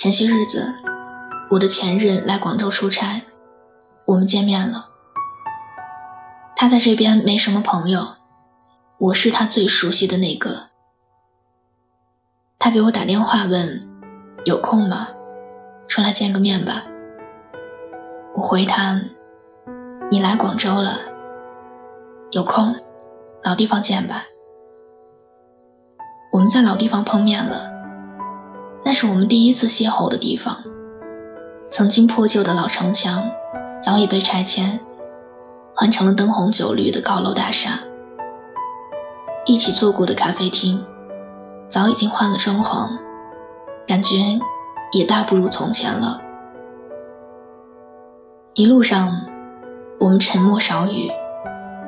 [0.00, 0.76] 前些日子，
[1.50, 3.22] 我的前任来广州出差，
[4.06, 4.88] 我们见面了。
[6.56, 8.14] 他在这边没什么朋友，
[8.96, 10.70] 我是他最熟悉的那个。
[12.58, 13.86] 他给我打电话问
[14.46, 15.08] ：“有空吗？
[15.86, 16.86] 出来见个面吧。”
[18.32, 19.02] 我回他
[20.10, 20.98] ：“你来广州了，
[22.30, 22.74] 有空，
[23.42, 24.24] 老地方见吧。”
[26.32, 27.69] 我们在老地方碰面了。
[28.90, 30.64] 那是我们第一次邂逅的地方。
[31.70, 33.30] 曾经破旧的老城墙，
[33.80, 34.80] 早已被拆迁，
[35.76, 37.78] 换成了灯红酒绿的高楼大厦。
[39.46, 40.84] 一起坐过的咖啡厅，
[41.68, 42.98] 早已经换了装潢，
[43.86, 44.16] 感觉
[44.90, 46.20] 也大不如从前了。
[48.54, 49.24] 一路上，
[50.00, 51.12] 我们沉默少语，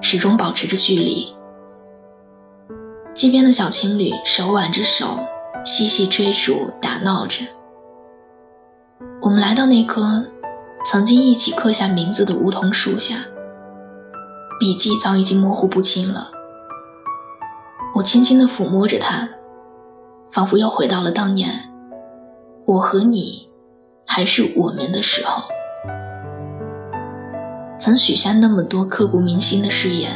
[0.00, 1.36] 始终保持着距离。
[3.12, 5.18] 街边的小情侣手挽着手。
[5.66, 7.44] 嬉戏追逐，打闹着。
[9.20, 10.24] 我们来到那棵
[10.84, 13.16] 曾经一起刻下名字的梧桐树下，
[14.60, 16.30] 笔迹早已经模糊不清了。
[17.96, 19.28] 我轻轻地抚摸着它，
[20.30, 21.68] 仿佛又回到了当年，
[22.64, 23.48] 我和你
[24.06, 25.42] 还是我们的时候。
[27.80, 30.12] 曾许下那么多刻骨铭心的誓言，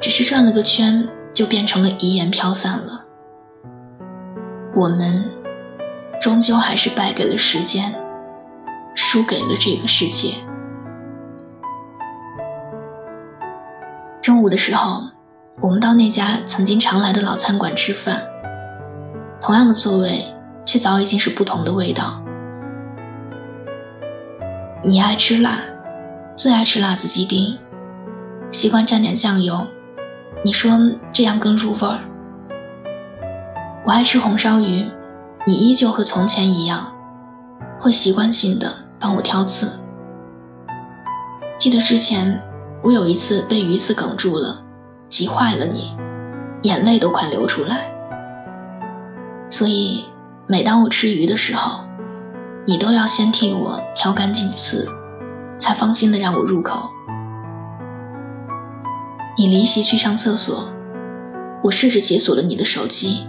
[0.00, 3.03] 只是转了个圈，就变成了遗言飘散了。
[4.76, 5.30] 我们
[6.20, 7.94] 终究还是败给了时间，
[8.96, 10.34] 输给了这个世界。
[14.20, 15.04] 中午的时候，
[15.60, 18.24] 我们到那家曾经常来的老餐馆吃饭，
[19.40, 20.24] 同样的座位，
[20.64, 22.20] 却早已经是不同的味道。
[24.82, 25.60] 你爱吃辣，
[26.34, 27.56] 最爱吃辣子鸡丁，
[28.50, 29.68] 习惯蘸点酱油，
[30.44, 30.72] 你说
[31.12, 32.00] 这样更入味儿。
[33.86, 34.90] 我爱吃红烧鱼，
[35.46, 36.90] 你依旧和从前一样，
[37.78, 39.78] 会习惯性的帮我挑刺。
[41.58, 42.42] 记得之前
[42.82, 44.64] 我有一次被鱼刺哽住了，
[45.10, 45.94] 急坏了你，
[46.62, 47.92] 眼泪都快流出来。
[49.50, 50.06] 所以
[50.46, 51.80] 每当我吃鱼的时候，
[52.64, 54.88] 你都要先替我挑干净刺，
[55.58, 56.88] 才放心的让我入口。
[59.36, 60.70] 你离席去上厕所，
[61.64, 63.26] 我试着解锁了你的手机。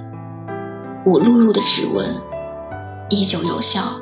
[1.05, 2.19] 我录入的指纹
[3.11, 4.01] 依旧有效，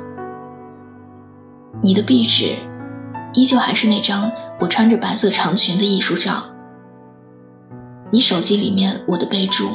[1.82, 2.56] 你的壁纸
[3.34, 6.44] 依旧还是那张我穿着白色长裙的艺术照，
[8.10, 9.68] 你手机里面我的备注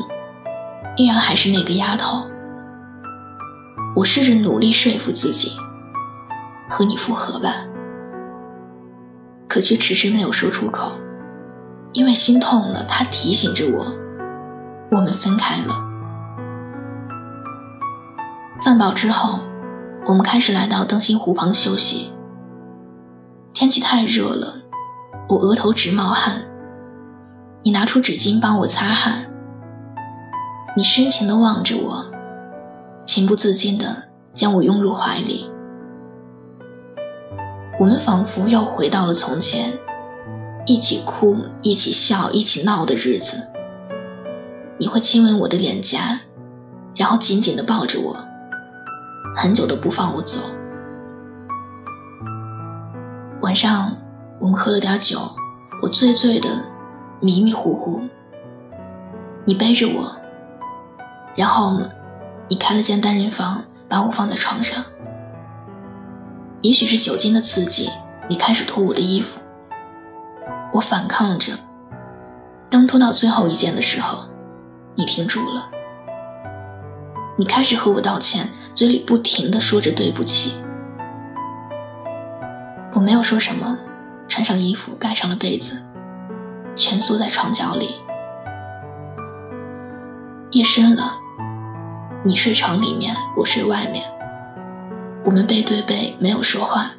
[0.98, 2.28] 依然还是那个丫头。
[3.96, 5.52] 我试着努力说服自己
[6.68, 7.54] 和你复合吧，
[9.48, 10.94] 可却迟迟没有说出口，
[11.94, 12.84] 因为心痛了。
[12.86, 13.94] 他提醒着我，
[14.90, 15.89] 我们分开了。
[18.62, 19.40] 饭饱之后，
[20.06, 22.12] 我们开始来到灯芯湖旁休息。
[23.54, 24.56] 天气太热了，
[25.30, 26.42] 我额头直冒汗。
[27.64, 29.32] 你拿出纸巾帮我擦汗。
[30.76, 32.06] 你深情地望着我，
[33.06, 34.04] 情不自禁地
[34.34, 35.50] 将我拥入怀里。
[37.80, 39.74] 我们仿佛又回到了从前，
[40.66, 43.48] 一起哭、一起笑、一起闹的日子。
[44.78, 46.20] 你会亲吻我的脸颊，
[46.96, 48.26] 然后紧紧地抱着我。
[49.36, 50.40] 很久都不放我走。
[53.42, 53.96] 晚上
[54.40, 55.20] 我们喝了点酒，
[55.82, 56.50] 我醉醉的，
[57.20, 58.02] 迷迷糊糊。
[59.46, 60.16] 你背着我，
[61.36, 61.82] 然后
[62.48, 64.84] 你开了间单人房，把我放在床上。
[66.62, 67.90] 也许是酒精的刺激，
[68.28, 69.40] 你开始脱我的衣服。
[70.74, 71.54] 我反抗着，
[72.70, 74.26] 当脱到最后一件的时候，
[74.96, 75.72] 你停住了。
[77.40, 80.62] 你开始和我道歉，嘴里不停的说着对不起。
[82.92, 83.78] 我没有说什么，
[84.28, 85.82] 穿上衣服，盖上了被子，
[86.76, 88.02] 蜷缩在床角里。
[90.52, 91.14] 夜深了，
[92.26, 94.04] 你睡床里面，我睡外面，
[95.24, 96.92] 我们背对背，没有说话。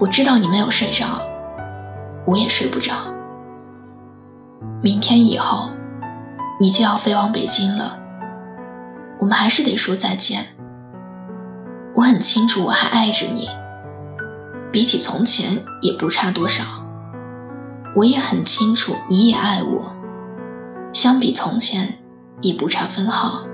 [0.00, 1.22] 我知道你没有睡着，
[2.26, 2.94] 我也睡不着。
[4.82, 5.70] 明天以后，
[6.60, 8.00] 你就要飞往北京了。
[9.18, 10.46] 我们还是得说再见。
[11.94, 13.48] 我很清楚，我还爱着你，
[14.70, 16.62] 比起从前也不差多少。
[17.94, 19.96] 我也很清楚，你也爱我，
[20.92, 21.98] 相比从前
[22.42, 23.46] 也不差分毫。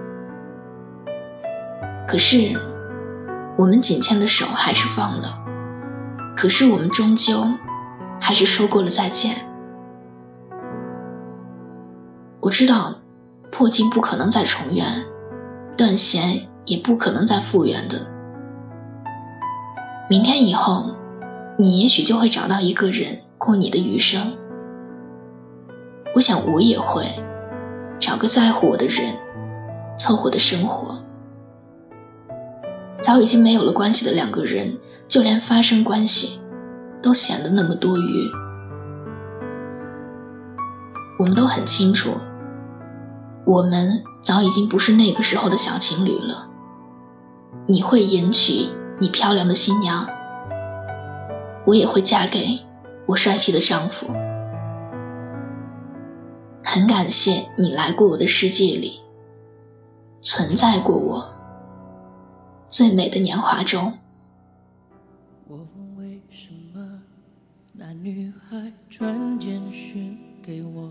[2.09, 2.61] 可是，
[3.57, 5.39] 我们紧牵的手还是放了。
[6.37, 7.47] 可是，我们终究
[8.21, 9.47] 还是说过了再见。
[12.41, 12.97] 我知道，
[13.53, 15.07] 破镜不可能再重圆。
[15.77, 17.99] 断弦也不可能再复原的。
[20.09, 20.91] 明天以后，
[21.59, 24.37] 你也许就会找到一个人过你的余生。
[26.15, 27.07] 我想我也会
[27.99, 29.15] 找个在乎我的人，
[29.99, 30.99] 凑合的生活。
[33.01, 34.79] 早已经没有了关系的两个人，
[35.09, 36.41] 就连发生关系，
[37.01, 38.31] 都显得那么多余。
[41.19, 42.11] 我们都很清楚，
[43.45, 46.49] 我们早已经不是那个时候的小情侣了。
[47.67, 48.69] 你会迎娶
[49.01, 50.09] 你漂亮的新娘，
[51.67, 52.61] 我也会嫁给
[53.07, 54.07] 我帅气的丈夫。
[56.65, 59.01] 很感谢你来过我的世界里，
[60.21, 61.33] 存在过我
[62.69, 63.99] 最美的年华中。
[65.49, 67.03] 我问为什么
[67.73, 70.91] 那女孩传简讯给我，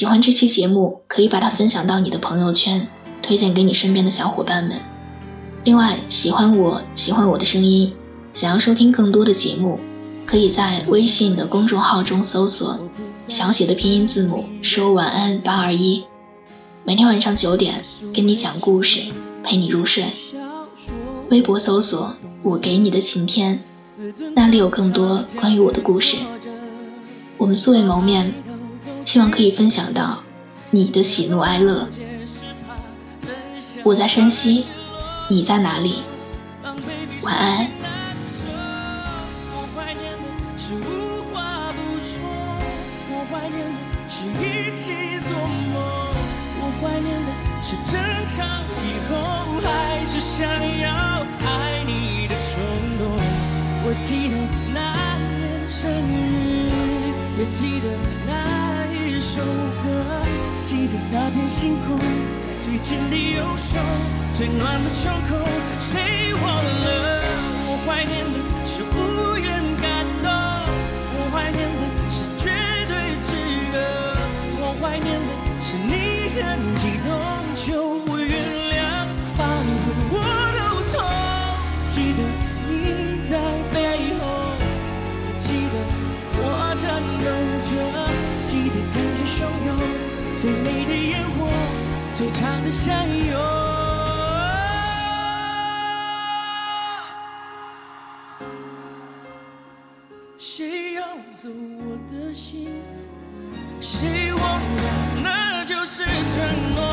[0.00, 2.88] 喜欢这期节目，可以把它分享到你的朋友圈，
[3.20, 4.80] 推荐给你身边的小伙伴们。
[5.62, 7.92] 另外，喜欢我喜欢我的声音，
[8.32, 9.78] 想要收听更多的节目。
[10.24, 12.78] 可以在微信的公众号中搜索
[13.28, 16.02] 小写的拼音字母说晚安八二一，
[16.82, 19.00] 每天晚上九点跟你讲故事，
[19.44, 20.06] 陪你入睡。
[21.28, 23.60] 微博搜索我给你的晴天，
[24.34, 26.16] 那里有更多关于我的故事。
[27.36, 28.32] 我们素未谋面，
[29.04, 30.22] 希望可以分享到
[30.70, 31.88] 你的喜怒哀乐。
[33.84, 34.66] 我在山西，
[35.28, 36.02] 你在哪里？
[37.22, 37.70] 晚安。
[47.62, 47.94] 是争
[48.36, 48.42] 吵
[48.82, 49.14] 以后，
[49.62, 50.42] 还是想
[50.80, 50.90] 要
[51.46, 52.58] 爱你的冲
[52.98, 53.06] 动？
[53.84, 54.34] 我记得
[54.74, 56.68] 那年生日，
[57.38, 57.86] 也记得
[59.40, 59.88] 首歌，
[60.66, 61.98] 记得那片星空，
[62.60, 63.78] 最紧的右手，
[64.36, 65.34] 最暖的胸口，
[65.78, 67.22] 谁忘了？
[67.64, 68.36] 我怀念的
[68.68, 69.48] 是无言
[69.80, 69.99] 感
[106.50, 106.89] 就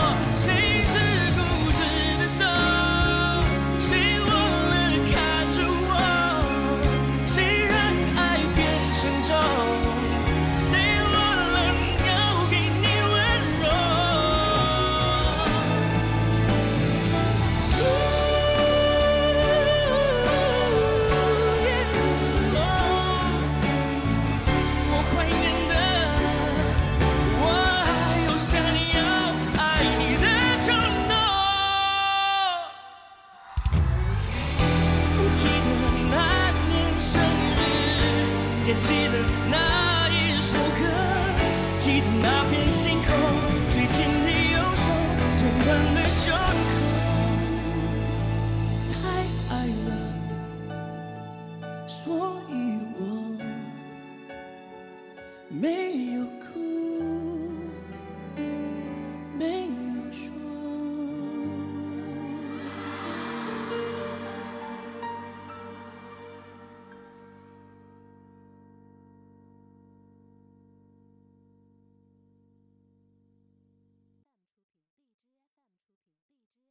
[38.69, 39.06] It's easy.